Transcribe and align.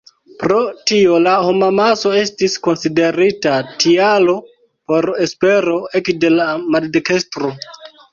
Pro 0.43 0.59
tio 0.91 1.17
la 1.25 1.33
homamaso 1.47 2.13
estis 2.21 2.55
konsiderita 2.67 3.53
tialo 3.83 4.35
por 4.93 5.09
espero 5.27 5.77
ekde 6.01 6.33
la 6.39 6.49
maldekstro. 6.77 7.53